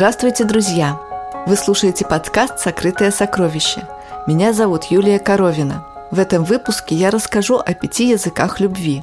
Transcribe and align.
Здравствуйте, 0.00 0.44
друзья! 0.44 0.98
Вы 1.46 1.56
слушаете 1.56 2.06
подкаст 2.06 2.58
«Сокрытое 2.58 3.10
сокровище». 3.10 3.86
Меня 4.26 4.54
зовут 4.54 4.84
Юлия 4.84 5.18
Коровина. 5.18 5.86
В 6.10 6.18
этом 6.18 6.44
выпуске 6.44 6.94
я 6.94 7.10
расскажу 7.10 7.58
о 7.58 7.74
пяти 7.74 8.08
языках 8.08 8.60
любви. 8.60 9.02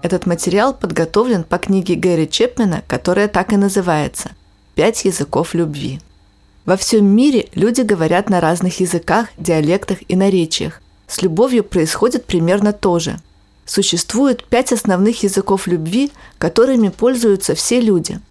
Этот 0.00 0.24
материал 0.24 0.72
подготовлен 0.72 1.44
по 1.44 1.58
книге 1.58 1.96
Гэри 1.96 2.30
Чепмена, 2.30 2.82
которая 2.88 3.28
так 3.28 3.52
и 3.52 3.58
называется 3.58 4.30
«Пять 4.74 5.04
языков 5.04 5.52
любви». 5.52 6.00
Во 6.64 6.78
всем 6.78 7.04
мире 7.04 7.50
люди 7.54 7.82
говорят 7.82 8.30
на 8.30 8.40
разных 8.40 8.80
языках, 8.80 9.26
диалектах 9.36 9.98
и 10.08 10.16
наречиях. 10.16 10.80
С 11.06 11.20
любовью 11.20 11.62
происходит 11.62 12.24
примерно 12.24 12.72
то 12.72 12.98
же. 12.98 13.18
Существует 13.66 14.44
пять 14.46 14.72
основных 14.72 15.24
языков 15.24 15.66
любви, 15.66 16.10
которыми 16.38 16.88
пользуются 16.88 17.54
все 17.54 17.82
люди– 17.82 18.18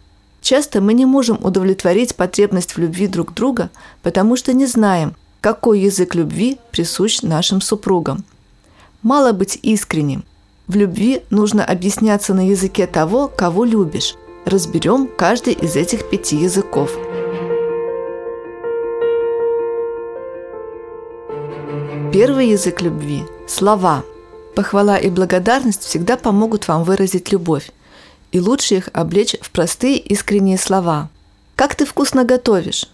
Часто 0.49 0.79
мы 0.79 0.93
не 0.93 1.05
можем 1.05 1.43
удовлетворить 1.43 2.15
потребность 2.15 2.77
в 2.77 2.77
любви 2.77 3.07
друг 3.07 3.33
друга, 3.33 3.69
потому 4.01 4.37
что 4.37 4.53
не 4.53 4.65
знаем, 4.65 5.13
какой 5.41 5.81
язык 5.81 6.15
любви 6.15 6.57
присущ 6.71 7.21
нашим 7.21 7.59
супругам. 7.59 8.23
Мало 9.01 9.33
быть 9.33 9.59
искренним. 9.61 10.23
В 10.65 10.77
любви 10.77 11.21
нужно 11.31 11.65
объясняться 11.65 12.33
на 12.33 12.47
языке 12.47 12.87
того, 12.87 13.27
кого 13.27 13.65
любишь. 13.65 14.15
Разберем 14.45 15.09
каждый 15.17 15.51
из 15.51 15.75
этих 15.75 16.09
пяти 16.09 16.37
языков. 16.37 16.97
Первый 22.13 22.47
язык 22.51 22.81
любви– 22.81 23.25
слова. 23.47 24.05
Похвала 24.55 24.95
и 24.95 25.09
благодарность 25.09 25.83
всегда 25.83 26.15
помогут 26.15 26.69
вам 26.69 26.85
выразить 26.85 27.33
любовь 27.33 27.69
и 28.31 28.39
лучше 28.39 28.75
их 28.75 28.89
облечь 28.93 29.35
в 29.41 29.51
простые 29.51 29.97
искренние 29.97 30.57
слова. 30.57 31.09
«Как 31.55 31.75
ты 31.75 31.85
вкусно 31.85 32.23
готовишь!» 32.23 32.87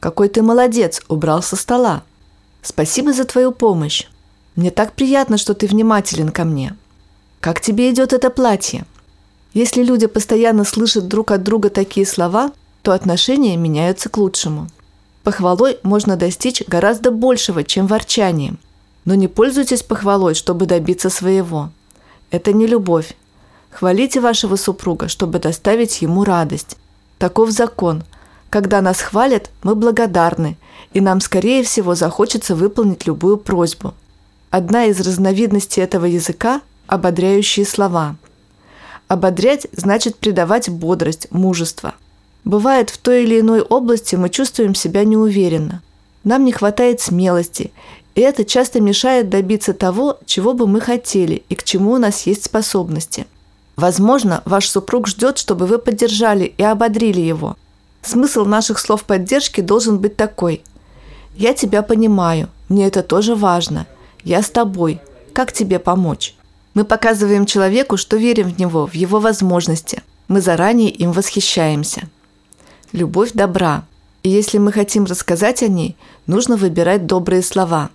«Какой 0.00 0.28
ты 0.28 0.42
молодец!» 0.42 1.02
убрал 1.08 1.42
со 1.42 1.56
стола. 1.56 2.02
«Спасибо 2.62 3.12
за 3.12 3.24
твою 3.24 3.52
помощь!» 3.52 4.06
«Мне 4.56 4.70
так 4.70 4.92
приятно, 4.92 5.38
что 5.38 5.54
ты 5.54 5.66
внимателен 5.66 6.30
ко 6.30 6.44
мне!» 6.44 6.76
«Как 7.40 7.60
тебе 7.60 7.90
идет 7.90 8.12
это 8.12 8.30
платье?» 8.30 8.84
Если 9.54 9.82
люди 9.82 10.06
постоянно 10.06 10.64
слышат 10.64 11.08
друг 11.08 11.30
от 11.30 11.42
друга 11.42 11.70
такие 11.70 12.06
слова, 12.06 12.52
то 12.82 12.92
отношения 12.92 13.56
меняются 13.56 14.08
к 14.08 14.16
лучшему. 14.18 14.68
Похвалой 15.22 15.78
можно 15.82 16.16
достичь 16.16 16.62
гораздо 16.66 17.10
большего, 17.10 17.64
чем 17.64 17.86
ворчанием. 17.86 18.58
Но 19.04 19.14
не 19.14 19.28
пользуйтесь 19.28 19.82
похвалой, 19.82 20.34
чтобы 20.34 20.66
добиться 20.66 21.10
своего. 21.10 21.70
Это 22.30 22.52
не 22.52 22.66
любовь, 22.66 23.16
Хвалите 23.70 24.20
вашего 24.20 24.56
супруга, 24.56 25.08
чтобы 25.08 25.38
доставить 25.38 26.02
ему 26.02 26.24
радость. 26.24 26.76
Таков 27.18 27.50
закон. 27.50 28.02
Когда 28.50 28.80
нас 28.80 29.00
хвалят, 29.00 29.50
мы 29.62 29.74
благодарны, 29.74 30.56
и 30.94 31.00
нам, 31.00 31.20
скорее 31.20 31.62
всего, 31.62 31.94
захочется 31.94 32.54
выполнить 32.54 33.06
любую 33.06 33.36
просьбу. 33.36 33.94
Одна 34.50 34.86
из 34.86 35.00
разновидностей 35.00 35.82
этого 35.82 36.06
языка– 36.06 36.62
ободряющие 36.86 37.66
слова. 37.66 38.16
Ободрять 39.06 39.66
значит 39.72 40.16
придавать 40.16 40.70
бодрость, 40.70 41.28
мужество. 41.30 41.94
Бывает, 42.44 42.88
в 42.88 42.96
той 42.96 43.24
или 43.24 43.40
иной 43.40 43.60
области 43.60 44.16
мы 44.16 44.30
чувствуем 44.30 44.74
себя 44.74 45.04
неуверенно. 45.04 45.82
Нам 46.24 46.46
не 46.46 46.52
хватает 46.52 47.02
смелости, 47.02 47.72
и 48.14 48.22
это 48.22 48.46
часто 48.46 48.80
мешает 48.80 49.28
добиться 49.28 49.74
того, 49.74 50.18
чего 50.24 50.54
бы 50.54 50.66
мы 50.66 50.80
хотели 50.80 51.42
и 51.50 51.54
к 51.54 51.62
чему 51.62 51.92
у 51.92 51.98
нас 51.98 52.26
есть 52.26 52.46
способности– 52.46 53.26
Возможно, 53.78 54.42
ваш 54.44 54.68
супруг 54.68 55.06
ждет, 55.06 55.38
чтобы 55.38 55.66
вы 55.66 55.78
поддержали 55.78 56.52
и 56.58 56.64
ободрили 56.64 57.20
его. 57.20 57.56
Смысл 58.02 58.44
наших 58.44 58.80
слов 58.80 59.04
поддержки 59.04 59.60
должен 59.60 60.00
быть 60.00 60.16
такой. 60.16 60.62
«Я 61.36 61.54
тебя 61.54 61.82
понимаю, 61.82 62.48
мне 62.68 62.88
это 62.88 63.04
тоже 63.04 63.36
важно. 63.36 63.86
Я 64.24 64.42
с 64.42 64.50
тобой. 64.50 65.00
Как 65.32 65.52
тебе 65.52 65.78
помочь?» 65.78 66.34
Мы 66.74 66.84
показываем 66.84 67.46
человеку, 67.46 67.96
что 67.96 68.16
верим 68.16 68.50
в 68.50 68.58
него, 68.58 68.88
в 68.88 68.94
его 68.94 69.20
возможности. 69.20 70.02
Мы 70.26 70.40
заранее 70.40 70.90
им 70.90 71.12
восхищаемся. 71.12 72.08
Любовь 72.90 73.30
добра. 73.32 73.84
И 74.24 74.28
если 74.28 74.58
мы 74.58 74.72
хотим 74.72 75.04
рассказать 75.04 75.62
о 75.62 75.68
ней, 75.68 75.96
нужно 76.26 76.56
выбирать 76.56 77.06
добрые 77.06 77.44
слова. 77.44 77.90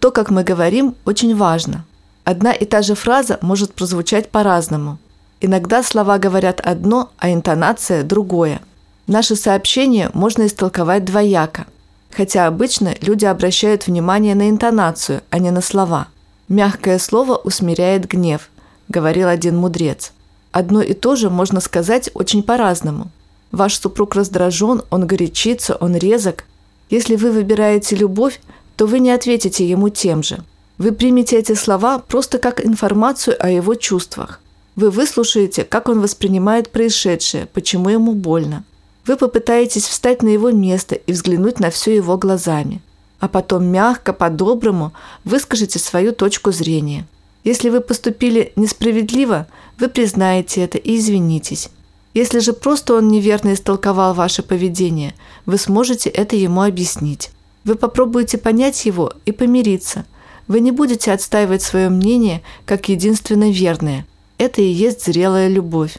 То, 0.00 0.10
как 0.10 0.30
мы 0.30 0.44
говорим, 0.44 0.94
очень 1.04 1.36
важно. 1.36 1.84
Одна 2.24 2.52
и 2.52 2.64
та 2.64 2.80
же 2.80 2.94
фраза 2.94 3.38
может 3.42 3.74
прозвучать 3.74 4.30
по-разному– 4.30 4.96
Иногда 5.40 5.82
слова 5.82 6.18
говорят 6.18 6.60
одно, 6.60 7.10
а 7.18 7.32
интонация– 7.32 8.02
другое. 8.04 8.60
Наши 9.06 9.36
сообщения 9.36 10.10
можно 10.14 10.46
истолковать 10.46 11.04
двояко, 11.04 11.66
хотя 12.10 12.46
обычно 12.46 12.94
люди 13.00 13.24
обращают 13.24 13.86
внимание 13.86 14.34
на 14.34 14.48
интонацию, 14.50 15.22
а 15.30 15.38
не 15.38 15.50
на 15.50 15.60
слова. 15.60 16.08
«Мягкое 16.48 16.98
слово 16.98 17.36
усмиряет 17.36 18.08
гнев»,– 18.08 18.50
говорил 18.88 19.28
один 19.28 19.56
мудрец. 19.56 20.12
Одно 20.56 20.80
и 20.80 20.94
то 20.94 21.16
же 21.16 21.28
можно 21.28 21.60
сказать 21.60 22.08
очень 22.14 22.42
по-разному. 22.42 23.10
Ваш 23.52 23.78
супруг 23.78 24.14
раздражен, 24.14 24.80
он 24.88 25.06
горячится, 25.06 25.76
он 25.76 25.94
резок. 25.94 26.44
Если 26.88 27.16
вы 27.16 27.30
выбираете 27.30 27.94
любовь, 27.94 28.40
то 28.76 28.86
вы 28.86 29.00
не 29.00 29.10
ответите 29.10 29.68
ему 29.68 29.90
тем 29.90 30.22
же. 30.22 30.38
Вы 30.78 30.92
примете 30.92 31.36
эти 31.36 31.52
слова 31.54 31.98
просто 31.98 32.38
как 32.38 32.64
информацию 32.64 33.36
о 33.38 33.50
его 33.50 33.74
чувствах. 33.74 34.40
Вы 34.76 34.90
выслушаете, 34.90 35.64
как 35.64 35.88
он 35.88 36.02
воспринимает 36.02 36.70
происшедшее, 36.70 37.46
почему 37.46 37.88
ему 37.88 38.12
больно. 38.12 38.62
Вы 39.06 39.16
попытаетесь 39.16 39.86
встать 39.86 40.22
на 40.22 40.28
его 40.28 40.50
место 40.50 40.94
и 40.94 41.12
взглянуть 41.12 41.60
на 41.60 41.70
все 41.70 41.96
его 41.96 42.18
глазами. 42.18 42.82
А 43.18 43.26
потом 43.26 43.64
мягко, 43.64 44.12
по-доброму 44.12 44.92
выскажите 45.24 45.78
свою 45.78 46.12
точку 46.12 46.52
зрения. 46.52 47.06
Если 47.42 47.70
вы 47.70 47.80
поступили 47.80 48.52
несправедливо, 48.54 49.46
вы 49.78 49.88
признаете 49.88 50.60
это 50.60 50.76
и 50.76 50.98
извинитесь. 50.98 51.70
Если 52.12 52.40
же 52.40 52.52
просто 52.52 52.94
он 52.94 53.08
неверно 53.08 53.54
истолковал 53.54 54.12
ваше 54.12 54.42
поведение, 54.42 55.14
вы 55.46 55.56
сможете 55.56 56.10
это 56.10 56.36
ему 56.36 56.60
объяснить. 56.60 57.30
Вы 57.64 57.76
попробуете 57.76 58.36
понять 58.36 58.84
его 58.84 59.12
и 59.24 59.32
помириться. 59.32 60.04
Вы 60.48 60.60
не 60.60 60.70
будете 60.70 61.12
отстаивать 61.12 61.62
свое 61.62 61.88
мнение 61.88 62.42
как 62.66 62.90
единственно 62.90 63.50
верное– 63.50 64.04
это 64.38 64.62
и 64.62 64.66
есть 64.66 65.04
зрелая 65.04 65.48
любовь. 65.48 65.96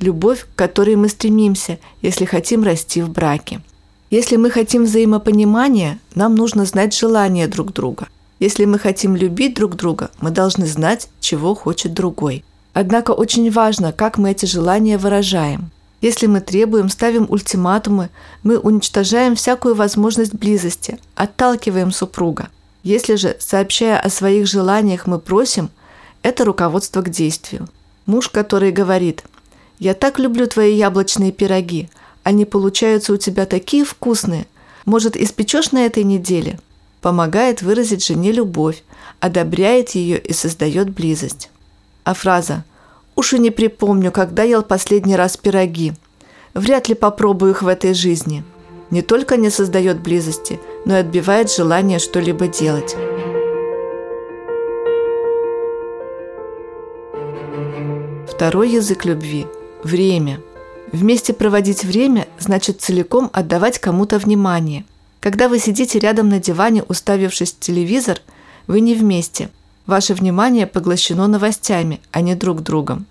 Любовь, 0.00 0.46
к 0.46 0.58
которой 0.58 0.96
мы 0.96 1.08
стремимся, 1.08 1.78
если 2.02 2.24
хотим 2.24 2.62
расти 2.62 3.02
в 3.02 3.10
браке. 3.10 3.60
Если 4.10 4.36
мы 4.36 4.50
хотим 4.50 4.84
взаимопонимания, 4.84 6.00
нам 6.14 6.34
нужно 6.34 6.64
знать 6.64 6.96
желания 6.96 7.46
друг 7.46 7.72
друга. 7.72 8.08
Если 8.40 8.64
мы 8.64 8.78
хотим 8.78 9.14
любить 9.14 9.54
друг 9.54 9.76
друга, 9.76 10.10
мы 10.20 10.30
должны 10.30 10.66
знать, 10.66 11.08
чего 11.20 11.54
хочет 11.54 11.92
другой. 11.92 12.44
Однако 12.72 13.10
очень 13.12 13.50
важно, 13.50 13.92
как 13.92 14.18
мы 14.18 14.30
эти 14.30 14.46
желания 14.46 14.98
выражаем. 14.98 15.70
Если 16.00 16.26
мы 16.26 16.40
требуем, 16.40 16.88
ставим 16.88 17.26
ультиматумы, 17.28 18.08
мы 18.42 18.58
уничтожаем 18.58 19.36
всякую 19.36 19.74
возможность 19.74 20.34
близости, 20.34 20.98
отталкиваем 21.14 21.92
супруга. 21.92 22.48
Если 22.82 23.16
же, 23.16 23.36
сообщая 23.38 24.00
о 24.00 24.08
своих 24.08 24.46
желаниях, 24.46 25.06
мы 25.06 25.18
просим, 25.18 25.68
это 26.22 26.44
руководство 26.44 27.02
к 27.02 27.10
действию. 27.10 27.68
Муж, 28.06 28.28
который 28.28 28.72
говорит 28.72 29.24
«Я 29.78 29.94
так 29.94 30.18
люблю 30.18 30.46
твои 30.46 30.74
яблочные 30.74 31.32
пироги, 31.32 31.88
они 32.22 32.44
получаются 32.44 33.12
у 33.12 33.16
тебя 33.16 33.46
такие 33.46 33.84
вкусные, 33.84 34.46
может, 34.84 35.16
испечешь 35.16 35.72
на 35.72 35.86
этой 35.86 36.04
неделе?» 36.04 36.58
помогает 37.00 37.62
выразить 37.62 38.04
жене 38.04 38.30
любовь, 38.30 38.82
одобряет 39.20 39.90
ее 39.90 40.18
и 40.18 40.34
создает 40.34 40.90
близость. 40.90 41.50
А 42.04 42.12
фраза 42.12 42.64
«Уж 43.16 43.32
и 43.32 43.38
не 43.38 43.50
припомню, 43.50 44.12
когда 44.12 44.42
ел 44.42 44.62
последний 44.62 45.16
раз 45.16 45.38
пироги. 45.38 45.94
Вряд 46.52 46.88
ли 46.88 46.94
попробую 46.94 47.52
их 47.52 47.62
в 47.62 47.68
этой 47.68 47.94
жизни» 47.94 48.44
не 48.90 49.02
только 49.02 49.36
не 49.36 49.50
создает 49.50 50.00
близости, 50.00 50.60
но 50.84 50.96
и 50.96 51.00
отбивает 51.00 51.50
желание 51.50 51.98
что-либо 51.98 52.48
делать. 52.48 52.96
Второй 58.40 58.70
язык 58.70 59.04
любви– 59.04 59.46
время. 59.84 60.40
Вместе 60.92 61.34
проводить 61.34 61.84
время 61.84 62.26
значит 62.38 62.80
целиком 62.80 63.28
отдавать 63.34 63.78
кому-то 63.78 64.18
внимание. 64.18 64.86
Когда 65.20 65.46
вы 65.46 65.58
сидите 65.58 65.98
рядом 65.98 66.30
на 66.30 66.38
диване, 66.38 66.82
уставившись 66.84 67.52
в 67.52 67.58
телевизор, 67.58 68.18
вы 68.66 68.80
не 68.80 68.94
вместе. 68.94 69.50
Ваше 69.84 70.14
внимание 70.14 70.66
поглощено 70.66 71.26
новостями, 71.26 72.00
а 72.12 72.22
не 72.22 72.34
друг 72.34 72.62
другом. 72.62 73.04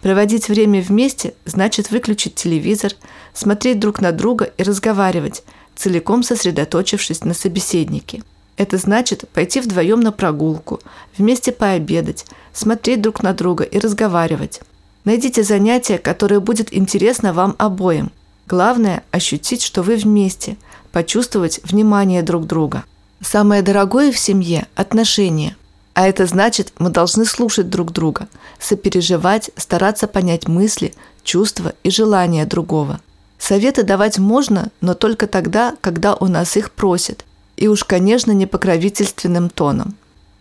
Проводить 0.00 0.48
время 0.48 0.82
вместе 0.82 1.34
значит 1.44 1.92
выключить 1.92 2.34
телевизор, 2.34 2.90
смотреть 3.34 3.78
друг 3.78 4.00
на 4.00 4.10
друга 4.10 4.50
и 4.56 4.64
разговаривать, 4.64 5.44
целиком 5.76 6.24
сосредоточившись 6.24 7.22
на 7.22 7.34
собеседнике. 7.34 8.24
Это 8.56 8.78
значит 8.78 9.28
пойти 9.28 9.60
вдвоем 9.60 10.00
на 10.00 10.12
прогулку, 10.12 10.80
вместе 11.18 11.52
пообедать, 11.52 12.24
смотреть 12.52 13.02
друг 13.02 13.22
на 13.22 13.34
друга 13.34 13.64
и 13.64 13.78
разговаривать. 13.78 14.60
Найдите 15.04 15.42
занятие, 15.42 15.98
которое 15.98 16.40
будет 16.40 16.74
интересно 16.74 17.32
вам 17.32 17.54
обоим. 17.58 18.10
Главное– 18.46 19.02
ощутить, 19.10 19.62
что 19.62 19.82
вы 19.82 19.96
вместе, 19.96 20.56
почувствовать 20.90 21.60
внимание 21.64 22.22
друг 22.22 22.46
друга. 22.46 22.84
Самое 23.20 23.62
дорогое 23.62 24.10
в 24.10 24.18
семье– 24.18 24.66
отношения. 24.74 25.56
А 25.92 26.08
это 26.08 26.26
значит, 26.26 26.72
мы 26.78 26.90
должны 26.90 27.24
слушать 27.24 27.68
друг 27.68 27.92
друга, 27.92 28.28
сопереживать, 28.58 29.50
стараться 29.56 30.06
понять 30.06 30.48
мысли, 30.48 30.94
чувства 31.24 31.74
и 31.82 31.90
желания 31.90 32.46
другого. 32.46 33.00
Советы 33.38 33.82
давать 33.82 34.18
можно, 34.18 34.70
но 34.80 34.94
только 34.94 35.26
тогда, 35.26 35.76
когда 35.82 36.14
у 36.14 36.26
нас 36.26 36.56
их 36.56 36.70
просят. 36.70 37.25
И 37.56 37.68
уж, 37.68 37.84
конечно, 37.84 38.32
не 38.32 38.46
покровительственным 38.46 39.50
тоном. 39.50 39.96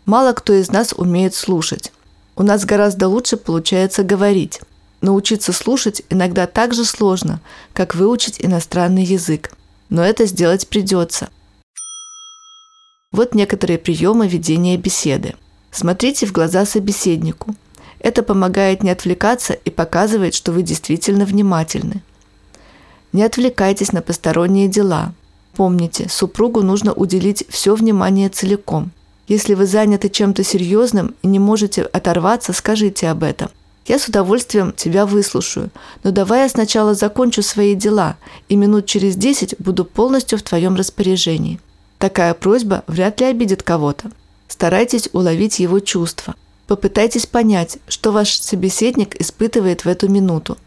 Мало 0.06 0.34
кто 0.34 0.54
из 0.54 0.70
нас 0.70 0.94
умеет 0.96 1.34
слушать. 1.34 1.92
У 2.36 2.44
нас 2.44 2.66
гораздо 2.66 3.08
лучше 3.08 3.38
получается 3.38 4.04
говорить. 4.04 4.62
Научиться 5.02 5.54
слушать 5.54 6.04
иногда 6.10 6.48
так 6.48 6.74
же 6.74 6.84
сложно, 6.84 7.40
как 7.74 7.96
выучить 7.96 8.38
иностранный 8.40 9.04
язык. 9.04 9.52
Но 9.90 10.04
это 10.04 10.26
сделать 10.26 10.68
придется. 10.68 11.30
Вот 13.12 13.34
некоторые 13.34 13.80
приемы 13.80 14.28
ведения 14.28 14.78
беседы. 14.78 15.36
Смотрите 15.72 16.26
в 16.26 16.34
глаза 16.34 16.66
собеседнику. 16.66 17.56
Это 18.00 18.24
помогает 18.24 18.84
не 18.84 18.90
отвлекаться 18.90 19.54
и 19.54 19.70
показывает, 19.70 20.34
что 20.34 20.52
вы 20.52 20.64
действительно 20.64 21.26
внимательны. 21.26 22.04
Не 23.14 23.24
отвлекайтесь 23.24 23.94
на 23.94 24.02
посторонние 24.02 24.68
дела. 24.68 25.14
Помните, 25.56 26.08
супругу 26.10 26.62
нужно 26.62 26.94
уделить 26.94 27.46
все 27.50 27.76
внимание 27.76 28.30
целиком. 28.30 28.92
Если 29.28 29.54
вы 29.54 29.66
заняты 29.66 30.10
чем-то 30.10 30.44
серьезным 30.44 31.16
и 31.22 31.28
не 31.28 31.40
можете 31.40 31.84
оторваться, 31.84 32.52
скажите 32.52 33.08
об 33.08 33.24
этом. 33.24 33.50
Я 33.86 33.98
с 33.98 34.08
удовольствием 34.08 34.74
тебя 34.76 35.06
выслушаю, 35.06 35.70
но 36.04 36.12
давай 36.12 36.42
я 36.42 36.50
сначала 36.50 36.94
закончу 36.94 37.42
свои 37.42 37.76
дела, 37.76 38.18
и 38.50 38.56
минут 38.56 38.86
через 38.86 39.16
десять 39.16 39.56
буду 39.60 39.86
полностью 39.86 40.38
в 40.38 40.44
твоем 40.44 40.76
распоряжении. 40.76 41.60
Такая 42.00 42.34
просьба 42.34 42.84
вряд 42.88 43.22
ли 43.22 43.28
обидит 43.28 43.64
кого-то. 43.64 44.12
Старайтесь 44.48 45.10
уловить 45.14 45.60
его 45.60 45.80
чувства. 45.80 46.36
Попытайтесь 46.68 47.28
понять, 47.28 47.78
что 47.88 48.12
ваш 48.12 48.36
собеседник 48.36 49.20
испытывает 49.22 49.86
в 49.86 49.88
эту 49.88 50.10
минуту. 50.10 50.58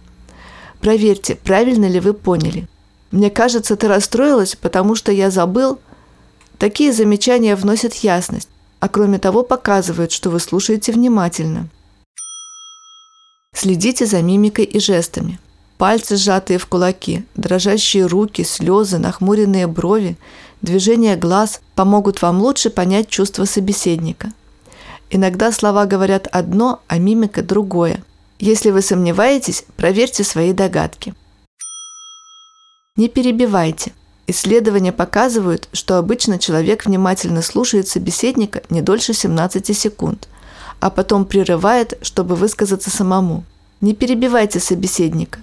Проверьте, 0.80 1.34
правильно 1.34 1.86
ли 1.86 2.00
вы 2.00 2.14
поняли. 2.14 2.68
Мне 3.10 3.30
кажется, 3.30 3.76
ты 3.76 3.88
расстроилась, 3.88 4.56
потому 4.56 4.94
что 4.94 5.12
я 5.12 5.30
забыл. 5.30 5.78
Такие 6.58 6.92
замечания 6.92 7.56
вносят 7.56 7.94
ясность, 7.94 8.48
а 8.80 8.88
кроме 8.88 9.18
того 9.18 9.42
показывают, 9.42 10.12
что 10.12 10.30
вы 10.30 10.40
слушаете 10.40 10.92
внимательно. 10.92 11.68
Следите 13.54 14.06
за 14.06 14.22
мимикой 14.22 14.64
и 14.64 14.78
жестами. 14.78 15.38
Пальцы, 15.78 16.16
сжатые 16.16 16.58
в 16.58 16.66
кулаки, 16.66 17.24
дрожащие 17.36 18.06
руки, 18.06 18.42
слезы, 18.42 18.98
нахмуренные 18.98 19.68
брови, 19.68 20.16
движения 20.60 21.16
глаз 21.16 21.60
помогут 21.76 22.20
вам 22.20 22.40
лучше 22.40 22.68
понять 22.68 23.08
чувства 23.08 23.44
собеседника. 23.44 24.32
Иногда 25.10 25.52
слова 25.52 25.86
говорят 25.86 26.26
одно, 26.30 26.82
а 26.88 26.98
мимика 26.98 27.42
другое. 27.42 28.02
Если 28.40 28.70
вы 28.70 28.82
сомневаетесь, 28.82 29.64
проверьте 29.76 30.24
свои 30.24 30.52
догадки. 30.52 31.14
Не 32.98 33.08
перебивайте. 33.08 33.92
Исследования 34.26 34.90
показывают, 34.90 35.68
что 35.72 35.98
обычно 35.98 36.36
человек 36.36 36.84
внимательно 36.84 37.42
слушает 37.42 37.86
собеседника 37.86 38.62
не 38.70 38.82
дольше 38.82 39.14
17 39.14 39.78
секунд, 39.78 40.28
а 40.80 40.90
потом 40.90 41.24
прерывает, 41.24 41.96
чтобы 42.02 42.34
высказаться 42.34 42.90
самому. 42.90 43.44
Не 43.80 43.94
перебивайте 43.94 44.58
собеседника. 44.58 45.38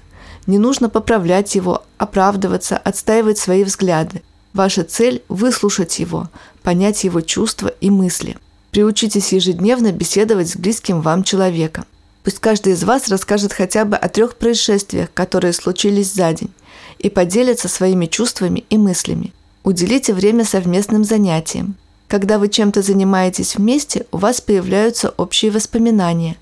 Не 0.48 0.58
нужно 0.58 0.90
поправлять 0.90 1.56
его, 1.56 1.86
оправдываться, 1.98 2.76
отстаивать 2.76 3.38
свои 3.38 3.64
взгляды. 3.64 4.22
Ваша 4.54 4.84
цель– 4.84 5.24
выслушать 5.30 5.98
его, 6.00 6.28
понять 6.62 7.06
его 7.06 7.22
чувства 7.22 7.70
и 7.80 7.90
мысли. 7.90 8.36
Приучитесь 8.72 9.32
ежедневно 9.32 9.94
беседовать 9.94 10.50
с 10.50 10.58
близким 10.58 11.00
вам 11.00 11.24
человеком. 11.24 11.86
Пусть 12.26 12.40
каждый 12.40 12.74
из 12.74 12.84
вас 12.84 13.08
расскажет 13.08 13.54
хотя 13.54 13.86
бы 13.86 13.96
о 13.96 14.10
трех 14.10 14.36
происшествиях, 14.36 15.10
которые 15.14 15.54
случились 15.54 16.12
за 16.12 16.34
день, 16.34 16.50
и 16.98 17.12
поделится 17.12 17.68
своими 17.68 18.08
чувствами 18.08 18.66
и 18.72 18.80
мыслями. 18.80 19.32
Уделите 19.64 20.12
время 20.12 20.44
совместным 20.44 21.04
занятиям. 21.04 21.76
Когда 22.08 22.40
вы 22.40 22.50
чем-то 22.50 22.82
занимаетесь 22.82 23.56
вместе, 23.56 24.08
у 24.12 24.18
вас 24.18 24.42
появляются 24.42 25.14
общие 25.18 25.52
воспоминания, 25.52 26.36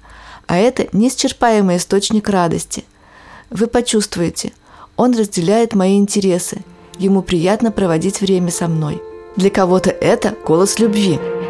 а 0.48 0.58
это 0.58 0.88
неисчерпаемый 0.94 1.76
источник 1.76 2.30
радости. 2.30 2.86
Вы 3.50 3.68
почувствуете, 3.68 4.54
он 4.96 5.14
разделяет 5.18 5.76
мои 5.76 5.98
интересы, 5.98 6.62
ему 6.98 7.22
приятно 7.22 7.72
проводить 7.74 8.22
время 8.22 8.52
со 8.52 8.70
мной. 8.70 9.02
Для 9.36 9.50
кого-то 9.50 9.90
это 9.90 10.34
голос 10.46 10.80
любви– 10.80 11.20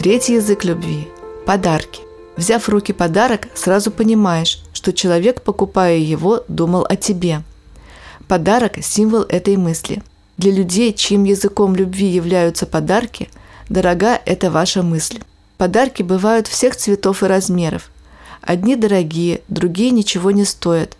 Третий 0.00 0.36
язык 0.36 0.64
любви– 0.64 1.08
подарки. 1.46 2.00
Взяв 2.36 2.62
в 2.62 2.68
руки 2.70 2.92
подарок, 2.94 3.48
сразу 3.54 3.90
понимаешь, 3.90 4.62
что 4.72 4.92
человек, 4.92 5.42
покупая 5.42 5.98
его, 5.98 6.42
думал 6.48 6.86
о 6.88 6.96
тебе. 6.96 7.42
Подарок– 8.26 8.78
символ 8.82 9.22
этой 9.28 9.58
мысли. 9.58 10.02
Для 10.38 10.52
людей, 10.52 10.94
чьим 10.94 11.24
языком 11.24 11.76
любви 11.76 12.06
являются 12.06 12.64
подарки, 12.64 13.28
дорога– 13.68 14.18
это 14.24 14.50
ваша 14.50 14.82
мысль. 14.82 15.20
Подарки 15.58 16.02
бывают 16.02 16.46
всех 16.46 16.76
цветов 16.76 17.22
и 17.22 17.26
размеров. 17.26 17.90
Одни 18.40 18.76
дорогие, 18.76 19.42
другие 19.48 19.90
ничего 19.90 20.30
не 20.30 20.46
стоят. 20.46 20.96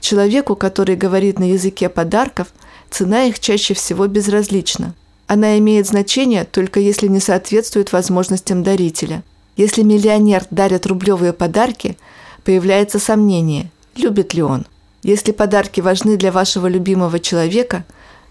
Человеку, 0.00 0.54
который 0.54 0.96
говорит 0.96 1.38
на 1.38 1.50
языке 1.50 1.88
подарков, 1.88 2.48
цена 2.90 3.24
их 3.24 3.40
чаще 3.40 3.72
всего 3.72 4.06
безразлична– 4.06 4.94
она 5.26 5.58
имеет 5.58 5.86
значение 5.86 6.44
только 6.44 6.80
если 6.80 7.08
не 7.08 7.20
соответствует 7.20 7.92
возможностям 7.92 8.62
дарителя. 8.62 9.22
Если 9.56 9.82
миллионер 9.82 10.44
дарит 10.50 10.86
рублевые 10.86 11.32
подарки, 11.32 11.96
появляется 12.44 12.98
сомнение, 12.98 13.70
любит 13.96 14.34
ли 14.34 14.42
он. 14.42 14.66
Если 15.02 15.32
подарки 15.32 15.80
важны 15.80 16.16
для 16.16 16.32
вашего 16.32 16.66
любимого 16.66 17.20
человека, 17.20 17.84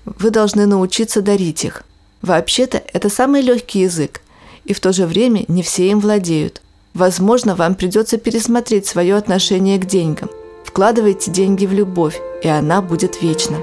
вы 0.05 0.31
должны 0.31 0.65
научиться 0.65 1.21
дарить 1.21 1.63
их. 1.63 1.83
Вообще-то 2.21 2.81
это 2.93 3.09
самый 3.09 3.41
легкий 3.41 3.81
язык, 3.81 4.21
и 4.65 4.73
в 4.73 4.79
то 4.79 4.91
же 4.91 5.05
время 5.05 5.45
не 5.47 5.63
все 5.63 5.89
им 5.89 5.99
владеют. 5.99 6.61
Возможно, 6.93 7.55
вам 7.55 7.75
придется 7.75 8.17
пересмотреть 8.17 8.85
свое 8.85 9.15
отношение 9.15 9.79
к 9.79 9.85
деньгам. 9.85 10.29
Вкладывайте 10.63 11.31
деньги 11.31 11.65
в 11.65 11.73
любовь, 11.73 12.19
и 12.43 12.47
она 12.47 12.81
будет 12.81 13.21
вечна. 13.21 13.57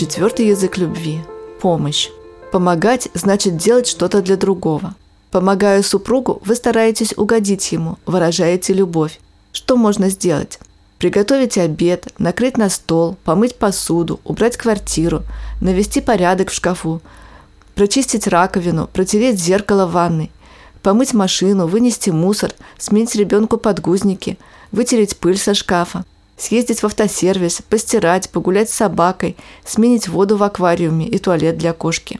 Четвертый 0.00 0.46
язык 0.46 0.78
любви– 0.78 1.20
помощь. 1.60 2.08
Помогать 2.52 3.10
значит 3.12 3.58
делать 3.58 3.86
что-то 3.86 4.22
для 4.22 4.38
другого. 4.38 4.94
Помогая 5.30 5.82
супругу, 5.82 6.40
вы 6.42 6.54
стараетесь 6.54 7.12
угодить 7.18 7.70
ему, 7.70 7.98
выражаете 8.06 8.72
любовь. 8.72 9.20
Что 9.52 9.76
можно 9.76 10.08
сделать? 10.08 10.58
Приготовить 10.98 11.58
обед, 11.58 12.14
накрыть 12.16 12.56
на 12.56 12.70
стол, 12.70 13.18
помыть 13.24 13.56
посуду, 13.56 14.20
убрать 14.24 14.56
квартиру, 14.56 15.20
навести 15.60 16.00
порядок 16.00 16.48
в 16.48 16.54
шкафу, 16.54 17.02
прочистить 17.74 18.26
раковину, 18.26 18.88
протереть 18.90 19.38
зеркало 19.38 19.84
в 19.84 19.92
ванной, 19.92 20.30
помыть 20.80 21.12
машину, 21.12 21.66
вынести 21.66 22.08
мусор, 22.08 22.54
сменить 22.78 23.14
ребенку 23.16 23.58
подгузники, 23.58 24.38
вытереть 24.72 25.18
пыль 25.18 25.36
со 25.36 25.52
шкафа– 25.52 26.06
съездить 26.40 26.80
в 26.80 26.86
автосервис, 26.86 27.62
постирать, 27.68 28.30
погулять 28.30 28.70
с 28.70 28.74
собакой, 28.74 29.36
сменить 29.64 30.08
воду 30.08 30.36
в 30.36 30.42
аквариуме 30.42 31.06
и 31.06 31.18
туалет 31.18 31.58
для 31.58 31.72
кошки. 31.72 32.18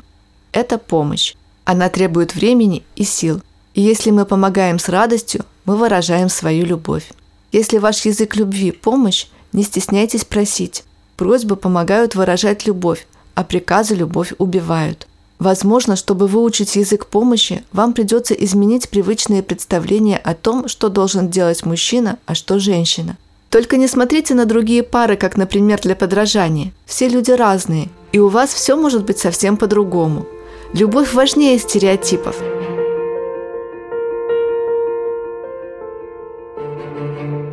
Это 0.53 0.79
помощь. 0.79 1.35
Она 1.65 1.89
требует 1.89 2.35
времени 2.35 2.83
и 2.97 3.05
сил. 3.05 3.41
И 3.75 3.81
если 3.81 4.11
мы 4.11 4.27
помогаем 4.27 4.79
с 4.79 4.89
радостью, 4.89 5.45
мы 5.65 5.77
выражаем 5.77 6.29
свою 6.29 6.67
любовь. 6.67 7.11
Если 7.53 7.79
ваш 7.79 8.05
язык 8.05 8.37
любви– 8.37 8.73
помощь, 8.83 9.27
не 9.53 9.63
стесняйтесь 9.63 10.25
просить. 10.25 10.85
Просьбы 11.17 11.57
помогают 11.57 12.15
выражать 12.15 12.67
любовь, 12.67 13.07
а 13.35 13.45
приказы 13.45 13.95
любовь 13.95 14.33
убивают. 14.39 15.07
Возможно, 15.39 15.97
чтобы 15.97 16.27
выучить 16.27 16.77
язык 16.77 17.07
помощи, 17.07 17.65
вам 17.73 17.95
придется 17.95 18.35
изменить 18.35 18.91
привычные 18.91 19.43
представления 19.43 20.19
о 20.19 20.35
том, 20.35 20.69
что 20.69 20.89
должен 20.89 21.31
делать 21.31 21.65
мужчина, 21.65 22.19
а 22.27 22.35
что 22.35 22.59
женщина– 22.59 23.17
только 23.51 23.77
не 23.77 23.89
смотрите 23.89 24.35
на 24.35 24.47
другие 24.47 24.85
пары, 24.85 25.17
как, 25.17 25.37
например, 25.37 25.81
для 25.81 25.97
подражания. 25.97 26.73
Все 26.87 27.09
люди 27.09 27.33
разные, 27.33 27.89
и 28.13 28.21
у 28.21 28.29
вас 28.29 28.55
все 28.55 28.77
может 28.77 29.05
быть 29.05 29.19
совсем 29.19 29.57
по-другому. 29.57 30.27
Любовь 30.73 31.13
важнее 31.13 31.59
стереотипов. 31.59 32.37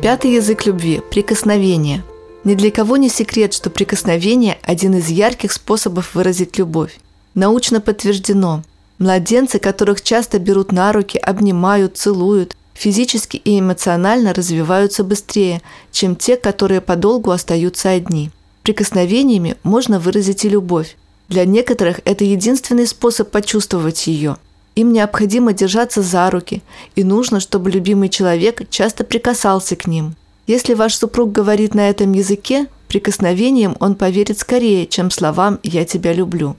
Пятый 0.00 0.32
язык 0.32 0.64
любви– 0.66 1.02
прикосновение. 1.10 2.04
Ни 2.44 2.54
для 2.54 2.70
кого 2.70 2.96
не 2.96 3.08
секрет, 3.08 3.52
что 3.52 3.68
прикосновение– 3.68 4.58
один 4.62 4.94
из 4.94 5.08
ярких 5.08 5.50
способов 5.50 6.14
выразить 6.14 6.56
любовь. 6.56 6.98
Научно 7.34 7.80
подтверждено, 7.80 8.62
Младенцы, 8.98 9.60
которых 9.60 10.02
часто 10.02 10.40
берут 10.40 10.72
на 10.72 10.92
руки, 10.92 11.18
обнимают, 11.18 11.96
целуют, 11.96 12.56
физически 12.78 13.36
и 13.36 13.58
эмоционально 13.58 14.32
развиваются 14.32 15.02
быстрее, 15.02 15.60
чем 15.90 16.14
те, 16.14 16.36
которые 16.36 16.80
подолгу 16.80 17.32
остаются 17.32 17.90
одни. 17.90 18.30
Прикосновениями 18.62 19.56
можно 19.64 19.98
выразить 19.98 20.44
и 20.44 20.48
любовь. 20.48 20.96
Для 21.28 21.44
некоторых 21.44 22.00
это 22.04 22.24
единственный 22.24 22.86
способ 22.86 23.30
почувствовать 23.30 24.06
ее. 24.06 24.36
Им 24.76 24.92
необходимо 24.92 25.52
держаться 25.52 26.02
за 26.02 26.30
руки, 26.30 26.62
и 26.94 27.02
нужно, 27.02 27.40
чтобы 27.40 27.70
любимый 27.70 28.08
человек 28.08 28.70
часто 28.70 29.02
прикасался 29.02 29.74
к 29.74 29.88
ним. 29.88 30.14
Если 30.46 30.74
ваш 30.74 30.94
супруг 30.94 31.32
говорит 31.32 31.74
на 31.74 31.90
этом 31.90 32.12
языке, 32.12 32.68
прикосновением 32.86 33.76
он 33.80 33.96
поверит 33.96 34.38
скорее, 34.38 34.86
чем 34.86 35.10
словам 35.10 35.58
«я 35.64 35.84
тебя 35.84 36.12
люблю». 36.12 36.54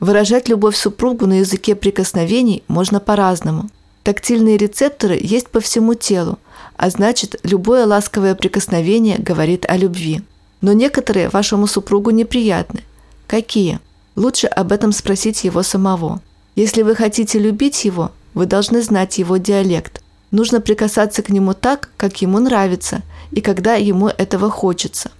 Выражать 0.00 0.48
любовь 0.48 0.74
супругу 0.74 1.26
на 1.26 1.40
языке 1.40 1.76
прикосновений 1.76 2.64
можно 2.66 2.98
по-разному. 2.98 3.68
Тактильные 4.02 4.56
рецепторы 4.56 5.18
есть 5.20 5.48
по 5.48 5.60
всему 5.60 5.94
телу, 5.94 6.38
а 6.76 6.90
значит, 6.90 7.38
любое 7.44 7.86
ласковое 7.86 8.34
прикосновение 8.34 9.18
говорит 9.18 9.64
о 9.68 9.76
любви. 9.76 10.22
Но 10.60 10.72
некоторые 10.72 11.28
вашему 11.28 11.66
супругу 11.66 12.10
неприятны. 12.10 12.80
Какие? 13.28 13.78
Лучше 14.16 14.48
об 14.48 14.72
этом 14.72 14.92
спросить 14.92 15.44
его 15.44 15.62
самого. 15.62 16.20
Если 16.56 16.82
вы 16.82 16.94
хотите 16.96 17.38
любить 17.38 17.84
его, 17.84 18.10
вы 18.34 18.46
должны 18.46 18.82
знать 18.82 19.18
его 19.18 19.36
диалект. 19.36 20.02
Нужно 20.32 20.60
прикасаться 20.60 21.22
к 21.22 21.28
нему 21.28 21.54
так, 21.54 21.90
как 21.96 22.20
ему 22.22 22.40
нравится, 22.40 23.02
и 23.30 23.40
когда 23.40 23.74
ему 23.74 24.08
этого 24.08 24.50
хочется. 24.50 25.10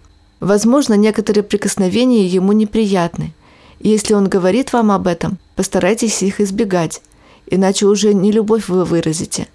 Возможно, 0.40 0.94
некоторые 0.94 1.44
прикосновения 1.44 2.26
ему 2.26 2.52
неприятны, 2.52 3.32
и 3.78 3.90
если 3.90 4.14
он 4.14 4.28
говорит 4.28 4.72
вам 4.72 4.90
об 4.90 5.06
этом, 5.06 5.38
постарайтесь 5.54 6.22
их 6.22 6.40
избегать, 6.40 7.00
иначе 7.46 7.87
уже 7.87 8.14
не 8.14 8.32
любовь 8.32 8.68
вы 8.68 8.84
выразите. 8.84 9.49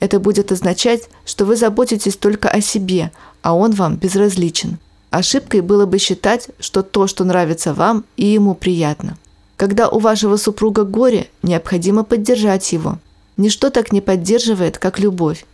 Это 0.00 0.20
будет 0.20 0.52
означать, 0.52 1.08
что 1.24 1.44
вы 1.44 1.56
заботитесь 1.56 2.16
только 2.16 2.48
о 2.48 2.60
себе, 2.60 3.10
а 3.42 3.54
он 3.54 3.72
вам 3.72 3.96
безразличен. 3.96 4.78
Ошибкой 5.10 5.62
было 5.62 5.86
бы 5.86 5.98
считать, 5.98 6.48
что 6.60 6.82
то, 6.82 7.06
что 7.06 7.24
нравится 7.24 7.74
вам, 7.74 8.04
и 8.16 8.26
ему 8.26 8.54
приятно. 8.54 9.16
Когда 9.56 9.88
у 9.88 9.98
вашего 9.98 10.36
супруга 10.36 10.84
горе, 10.84 11.28
необходимо 11.42 12.04
поддержать 12.04 12.72
его. 12.72 12.98
Ничто 13.36 13.70
так 13.70 13.92
не 13.92 14.00
поддерживает, 14.00 14.78
как 14.78 14.98
любовь. 14.98 15.46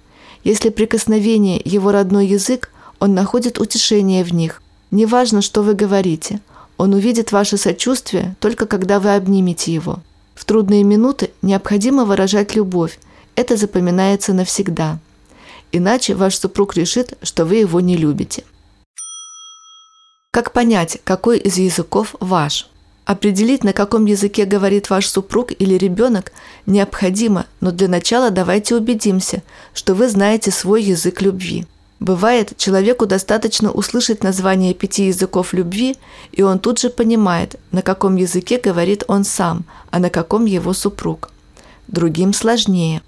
Если 0.43 0.69
прикосновение– 0.69 1.61
его 1.65 1.93
родной 1.93 2.27
язык, 2.27 2.71
он 2.99 3.15
находит 3.15 3.59
утешение 3.59 4.25
в 4.25 4.35
них. 4.35 4.61
Неважно, 4.91 5.41
что 5.41 5.63
вы 5.63 5.75
говорите– 5.75 6.41
он 6.77 6.93
увидит 6.93 7.33
ваше 7.33 7.57
сочувствие 7.57 8.35
только 8.41 8.67
когда 8.67 8.99
вы 8.99 9.15
обнимете 9.15 9.73
его. 9.73 10.01
В 10.35 10.45
трудные 10.45 10.83
минуты 10.83 11.31
необходимо 11.43 12.05
выражать 12.05 12.55
любовь. 12.55 12.99
Это 13.37 13.57
запоминается 13.57 14.33
навсегда. 14.33 14.99
Иначе 15.73 16.15
ваш 16.15 16.37
супруг 16.37 16.77
решит, 16.77 17.19
что 17.23 17.45
вы 17.45 17.57
его 17.57 17.81
не 17.81 17.97
любите. 17.97 18.45
Как 20.31 20.53
понять, 20.53 20.99
какой 21.05 21.39
из 21.39 21.59
языков 21.59 22.15
ваш? 22.21 22.69
Определить, 23.05 23.65
на 23.65 23.73
каком 23.73 24.07
языке 24.07 24.47
говорит 24.47 24.89
ваш 24.89 25.07
супруг 25.07 25.53
или 25.59 25.75
ребенок, 25.75 26.33
необходимо, 26.65 27.47
но 27.61 27.71
для 27.71 27.87
начала 27.89 28.31
давайте 28.31 28.75
убедимся, 28.75 29.43
что 29.75 29.95
вы 29.95 30.09
знаете 30.09 30.51
свой 30.51 30.83
язык 30.83 31.21
любви. 31.21 31.67
Бывает, 32.05 32.59
человеку 32.59 33.07
достаточно 33.07 33.73
услышать 33.73 34.23
название 34.23 34.75
пяти 34.75 35.07
языков 35.07 35.55
любви, 35.55 35.97
и 36.33 36.43
он 36.43 36.59
тут 36.59 36.79
же 36.79 36.91
понимает, 36.91 37.59
на 37.73 37.81
каком 37.81 38.17
языке 38.17 38.61
говорит 38.63 39.05
он 39.09 39.25
сам, 39.25 39.65
а 39.91 40.01
на 40.01 40.11
каком 40.11 40.45
его 40.45 40.75
супруг. 40.75 41.31
Другим 41.89 42.35
сложнее. 42.35 43.01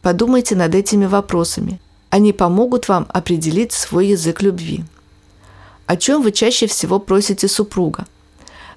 Подумайте 0.00 0.56
над 0.56 0.74
этими 0.74 1.04
вопросами. 1.04 1.78
Они 2.08 2.32
помогут 2.32 2.88
вам 2.88 3.06
определить 3.10 3.72
свой 3.72 4.06
язык 4.06 4.40
любви. 4.40 4.82
О 5.84 5.98
чем 5.98 6.22
вы 6.22 6.32
чаще 6.32 6.66
всего 6.68 6.98
просите 6.98 7.48
супруга? 7.48 8.06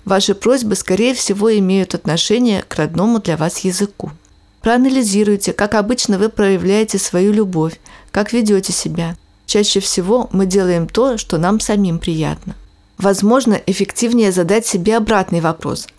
Ваши 0.04 0.36
просьбы, 0.36 0.76
скорее 0.76 1.14
всего, 1.14 1.50
имеют 1.58 1.96
отношение 1.96 2.64
к 2.64 2.76
родному 2.76 3.20
для 3.20 3.38
вас 3.38 3.60
языку. 3.60 4.12
Проанализируйте, 4.60 5.54
как 5.54 5.76
обычно 5.76 6.18
вы 6.18 6.28
проявляете 6.28 6.98
свою 6.98 7.32
любовь, 7.32 7.80
как 8.12 8.34
ведете 8.34 8.74
себя– 8.74 9.16
Чаще 9.52 9.82
всего 9.82 10.30
мы 10.32 10.46
делаем 10.46 10.88
то, 10.88 11.18
что 11.18 11.38
нам 11.38 11.60
самим 11.60 12.00
приятно. 12.00 12.56
Возможно, 12.98 13.60
эффективнее 13.66 14.32
задать 14.32 14.66
себе 14.66 14.96
обратный 14.96 15.42
вопрос. 15.42 15.90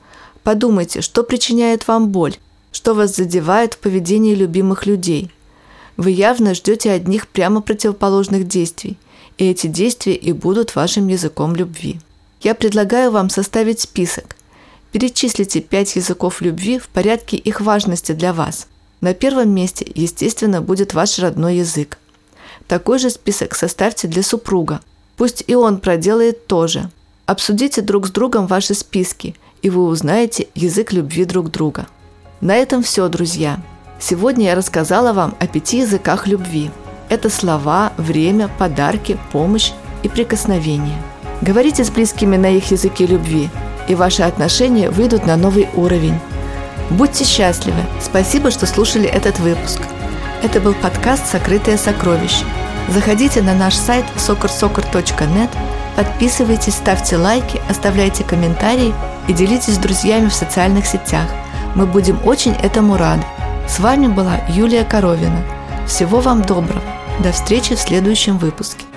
Подумайте, 0.43 1.03
что 1.03 1.23
причиняет 1.23 1.87
вам 1.87 2.09
боль, 2.09 2.39
что 2.73 2.95
вас 2.95 3.15
задевает 3.15 3.75
в 3.75 3.79
поведении 3.81 4.35
любимых 4.35 4.87
людей. 4.87 5.31
Вы 5.99 6.13
явно 6.13 6.55
ждете 6.55 6.95
от 6.95 7.07
них 7.07 7.29
прямо 7.29 7.61
противоположных 7.61 8.49
действий, 8.49 8.97
и 9.37 9.51
эти 9.51 9.67
действия 9.67 10.15
и 10.15 10.33
будут 10.33 10.75
вашим 10.75 11.09
языком 11.09 11.55
любви. 11.55 12.01
Я 12.41 12.55
предлагаю 12.55 13.11
вам 13.11 13.29
составить 13.29 13.81
список. 13.81 14.35
Перечислите 14.93 15.61
пять 15.61 15.95
языков 15.95 16.41
любви 16.41 16.79
в 16.79 16.89
порядке 16.89 17.37
их 17.37 17.61
важности 17.61 18.13
для 18.13 18.33
вас. 18.33 18.67
На 19.03 19.13
первом 19.13 19.51
месте, 19.51 19.87
естественно, 19.95 20.63
будет 20.63 20.95
ваш 20.95 21.19
родной 21.19 21.57
язык. 21.57 21.99
Такой 22.73 22.99
же 22.99 23.11
список 23.11 23.55
составьте 23.55 24.09
для 24.09 24.23
супруга. 24.23 24.81
Пусть 25.19 25.45
и 25.47 25.55
он 25.55 25.77
проделает 25.77 26.47
то 26.47 26.67
же. 26.67 26.89
Обсудите 27.27 27.83
друг 27.83 28.07
с 28.07 28.11
другом 28.11 28.47
ваши 28.47 28.73
списки, 28.73 29.37
и 29.61 29.69
вы 29.69 29.85
узнаете 29.85 30.49
язык 30.55 30.91
любви 30.91 31.27
друг 31.27 31.51
друга. 31.51 31.87
На 32.41 32.57
этом 32.57 32.83
все, 32.83 33.09
друзья. 33.09 33.61
Сегодня 34.01 34.47
я 34.47 34.55
рассказала 34.55 35.13
вам 35.13 35.37
о 35.39 35.47
пяти 35.49 35.81
языках 35.81 36.27
любви. 36.27 36.71
Это 37.11 37.29
слова, 37.29 37.93
время, 37.99 38.49
подарки, 38.59 39.19
помощь 39.33 39.73
и 40.03 40.09
прикосновение. 40.09 40.97
Говорите 41.43 41.85
с 41.85 41.91
близкими 41.91 42.39
на 42.39 42.57
их 42.57 42.71
языке 42.71 43.05
любви, 43.05 43.51
и 43.87 43.95
ваши 43.95 44.23
отношения 44.23 44.89
выйдут 44.89 45.27
на 45.27 45.37
новый 45.37 45.69
уровень. 45.75 46.19
Будьте 46.89 47.25
счастливы! 47.25 47.83
Спасибо, 48.01 48.51
что 48.51 48.65
слушали 48.65 49.11
этот 49.11 49.41
выпуск. 49.41 49.83
Это 50.43 50.59
был 50.59 50.73
подкаст 50.73 51.27
«Сокрытое 51.27 51.77
сокровище». 51.77 52.47
Заходите 52.89 53.43
на 53.43 53.55
наш 53.55 53.75
сайт 53.75 54.05
socorsoccer.net, 54.17 55.51
подписывайтесь, 55.97 56.75
ставьте 56.75 57.17
лайки, 57.17 57.61
оставляйте 57.69 58.25
комментарии 58.25 58.95
и 59.29 59.33
делитесь 59.33 59.75
с 59.75 59.79
друзьями 59.79 60.29
в 60.29 60.35
социальных 60.35 60.87
сетях. 60.87 61.27
Мы 61.75 61.87
будем 61.87 62.19
очень 62.27 62.53
этому 62.53 62.97
рады. 62.97 63.25
С 63.69 63.79
вами 63.79 64.09
была 64.09 64.41
Юлия 64.49 64.85
Коровина. 64.85 65.43
Всего 65.87 66.21
вам 66.21 66.43
доброго. 66.43 66.83
До 67.21 67.33
встречи 67.33 67.75
в 67.75 67.81
следующем 67.81 68.39
выпуске. 68.39 68.92